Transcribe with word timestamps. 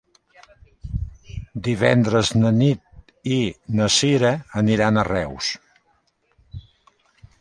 Divendres 1.67 2.31
na 2.39 2.51
Nit 2.55 3.13
i 3.35 3.37
na 3.81 3.91
Sira 3.97 4.33
aniran 4.63 4.99
a 4.99 5.05
Reus. 5.11 5.51